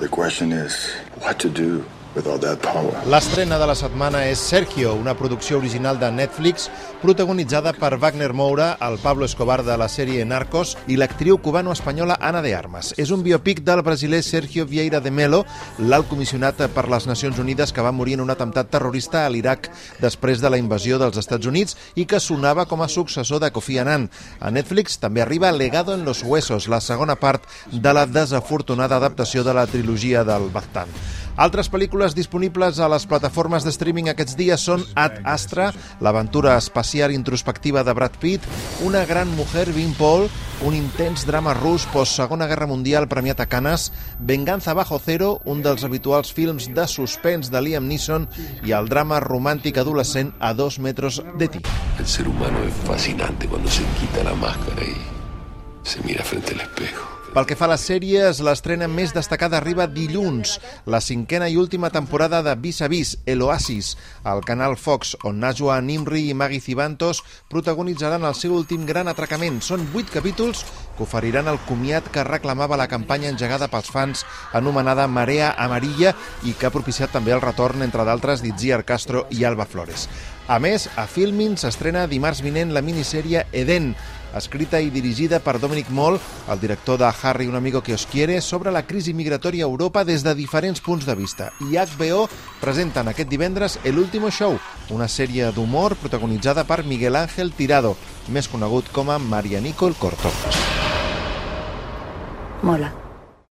The 0.00 0.08
question 0.08 0.50
is 0.50 0.88
what 1.20 1.38
to 1.40 1.50
do 1.50 1.84
L'estrena 2.10 3.54
de 3.60 3.66
la 3.70 3.74
setmana 3.78 4.24
és 4.26 4.40
Sergio, 4.42 4.96
una 4.98 5.12
producció 5.14 5.60
original 5.60 6.00
de 6.00 6.08
Netflix 6.10 6.66
protagonitzada 7.04 7.70
per 7.72 8.00
Wagner 8.02 8.32
Moura, 8.34 8.72
el 8.82 8.98
Pablo 8.98 9.28
Escobar 9.28 9.60
de 9.62 9.76
la 9.78 9.86
sèrie 9.86 10.24
Narcos 10.26 10.72
i 10.90 10.96
l'actriu 10.98 11.38
cubano-espanyola 11.38 12.16
Ana 12.18 12.42
de 12.42 12.56
Armas. 12.58 12.90
És 12.98 13.12
un 13.14 13.22
biopic 13.22 13.62
del 13.62 13.84
brasiler 13.86 14.24
Sergio 14.26 14.66
Vieira 14.66 14.98
de 14.98 15.12
Melo, 15.14 15.44
l'alt 15.78 16.10
comissionat 16.10 16.64
per 16.74 16.88
les 16.90 17.06
Nacions 17.06 17.38
Unides 17.38 17.70
que 17.70 17.86
va 17.86 17.94
morir 17.94 18.18
en 18.18 18.26
un 18.26 18.34
atemptat 18.34 18.72
terrorista 18.74 19.22
a 19.24 19.30
l'Iraq 19.30 19.70
després 20.02 20.42
de 20.42 20.50
la 20.50 20.58
invasió 20.58 20.98
dels 20.98 21.22
Estats 21.22 21.46
Units 21.46 21.78
i 21.94 22.08
que 22.10 22.18
sonava 22.18 22.66
com 22.66 22.82
a 22.82 22.90
successor 22.90 23.38
de 23.38 23.52
Kofi 23.54 23.78
Annan. 23.78 24.10
A 24.40 24.50
Netflix 24.50 24.98
també 24.98 25.22
arriba 25.22 25.54
Legado 25.54 25.94
en 25.94 26.04
los 26.04 26.24
Huesos, 26.24 26.66
la 26.66 26.82
segona 26.82 27.14
part 27.22 27.46
de 27.70 27.94
la 27.94 28.06
desafortunada 28.10 28.98
adaptació 28.98 29.46
de 29.46 29.54
la 29.54 29.68
trilogia 29.70 30.24
del 30.26 30.50
Baztán. 30.50 30.90
Altres 31.40 31.70
pel·lícules 31.72 32.12
disponibles 32.12 32.76
a 32.84 32.86
les 32.92 33.06
plataformes 33.08 33.64
de 33.64 33.72
streaming 33.72 34.10
aquests 34.10 34.36
dies 34.36 34.60
són 34.60 34.82
Ad 35.00 35.22
Astra, 35.24 35.70
l'aventura 36.04 36.58
espacial 36.60 37.14
introspectiva 37.14 37.80
de 37.80 37.94
Brad 37.96 38.18
Pitt, 38.20 38.44
Una 38.84 39.06
gran 39.08 39.30
mujer, 39.38 39.70
Vin 39.72 39.94
Paul, 39.96 40.26
un 40.68 40.76
intens 40.76 41.24
drama 41.24 41.54
rus 41.56 41.86
post-segona 41.94 42.44
guerra 42.50 42.68
mundial 42.68 43.08
premiat 43.08 43.40
a 43.40 43.46
Canes, 43.48 43.88
Venganza 44.18 44.74
bajo 44.76 45.00
cero, 45.00 45.40
un 45.46 45.62
dels 45.64 45.84
habituals 45.88 46.34
films 46.36 46.68
de 46.76 46.84
suspens 46.86 47.48
de 47.48 47.62
Liam 47.64 47.88
Neeson 47.88 48.28
i 48.68 48.76
el 48.76 48.92
drama 48.92 49.22
romàntic 49.24 49.80
adolescent 49.80 50.34
a 50.40 50.52
dos 50.52 50.76
metres 50.78 51.22
de 51.40 51.48
ti. 51.48 51.64
El 51.98 52.06
ser 52.06 52.28
humano 52.28 52.60
es 52.68 52.74
fascinante 52.84 53.48
cuando 53.48 53.70
se 53.70 53.88
quita 53.98 54.28
la 54.28 54.34
máscara 54.34 54.84
y 54.84 55.88
se 55.88 56.04
mira 56.04 56.22
frente 56.22 56.52
al 56.52 56.60
espejo. 56.68 57.19
Pel 57.30 57.46
que 57.46 57.54
fa 57.54 57.68
a 57.68 57.70
les 57.70 57.82
sèries, 57.86 58.40
l'estrena 58.42 58.88
més 58.90 59.12
destacada 59.14 59.60
arriba 59.60 59.84
dilluns, 59.86 60.56
la 60.90 60.98
cinquena 60.98 61.46
i 61.46 61.54
última 61.60 61.86
temporada 61.94 62.40
de 62.42 62.56
Vis 62.58 62.80
a 62.82 62.88
Vis, 62.90 63.12
El 63.22 63.44
Oasis, 63.46 63.92
al 64.26 64.42
canal 64.42 64.74
Fox, 64.74 65.12
on 65.22 65.38
Najwa 65.38 65.76
Nimri 65.78 66.24
i 66.26 66.34
Maggie 66.34 66.58
Cibantos 66.64 67.22
protagonitzaran 67.46 68.26
el 68.26 68.34
seu 68.34 68.56
últim 68.58 68.82
gran 68.88 69.06
atracament. 69.06 69.60
Són 69.62 69.86
vuit 69.94 70.10
capítols 70.10 70.64
que 71.00 71.08
oferiran 71.08 71.48
el 71.48 71.58
comiat 71.64 72.10
que 72.12 72.24
reclamava 72.28 72.76
la 72.76 72.88
campanya 72.92 73.30
engegada 73.32 73.70
pels 73.72 73.88
fans 73.88 74.26
anomenada 74.52 75.08
Marea 75.08 75.54
Amarilla 75.56 76.12
i 76.44 76.52
que 76.52 76.68
ha 76.68 76.74
propiciat 76.74 77.14
també 77.16 77.32
el 77.32 77.40
retorn, 77.40 77.80
entre 77.80 78.04
d'altres, 78.04 78.44
d'Itziar 78.44 78.84
Castro 78.84 79.24
i 79.32 79.46
Alba 79.48 79.64
Flores. 79.64 80.10
A 80.50 80.58
més, 80.60 80.90
a 81.00 81.06
Filmin 81.08 81.56
s'estrena 81.56 82.04
dimarts 82.10 82.42
vinent 82.44 82.74
la 82.74 82.82
minissèrie 82.84 83.46
Eden, 83.56 83.94
escrita 84.36 84.80
i 84.80 84.90
dirigida 84.90 85.40
per 85.40 85.58
Dominic 85.62 85.88
Moll, 85.94 86.18
el 86.50 86.60
director 86.60 86.98
de 86.98 87.10
Harry, 87.22 87.46
un 87.46 87.56
amigo 87.56 87.82
que 87.82 87.94
os 87.94 88.06
quiere, 88.06 88.40
sobre 88.40 88.72
la 88.72 88.84
crisi 88.86 89.14
migratòria 89.14 89.64
a 89.64 89.70
Europa 89.70 90.04
des 90.04 90.24
de 90.26 90.34
diferents 90.34 90.80
punts 90.80 91.06
de 91.06 91.14
vista. 91.14 91.52
I 91.60 91.78
HBO 91.78 92.28
presenten 92.60 93.08
aquest 93.08 93.30
divendres 93.30 93.78
El 93.84 93.98
último 93.98 94.30
show, 94.30 94.58
una 94.90 95.08
sèrie 95.08 95.52
d'humor 95.52 95.96
protagonitzada 95.96 96.64
per 96.64 96.84
Miguel 96.84 97.16
Ángel 97.16 97.52
Tirado, 97.52 97.96
més 98.28 98.48
conegut 98.48 98.90
com 98.92 99.10
a 99.10 99.18
Marianico 99.18 99.88
el 99.88 99.94
Corto. 99.94 100.30
Mola. 102.62 103.09